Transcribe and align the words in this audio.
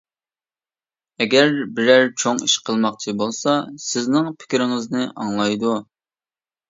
ئەگەر 1.25 1.51
بىرەر 1.79 2.09
چوڭ 2.23 2.41
ئىش 2.47 2.55
قىلماقچى 2.69 3.15
بولسا، 3.21 3.55
سىزنىڭ 3.89 4.31
پىكرىڭىزنى 4.41 5.05
ئاڭلايدۇ. 5.13 5.75